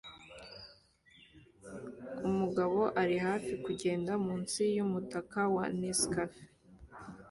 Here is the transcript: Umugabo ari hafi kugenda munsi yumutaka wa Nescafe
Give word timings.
Umugabo 2.27 2.79
ari 3.01 3.15
hafi 3.25 3.53
kugenda 3.65 4.11
munsi 4.25 4.61
yumutaka 4.75 5.39
wa 5.55 5.65
Nescafe 5.79 6.43